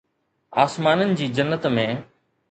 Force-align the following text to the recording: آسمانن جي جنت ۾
آسمانن 0.63 1.13
جي 1.19 1.27
جنت 1.41 1.67
۾ 1.75 1.85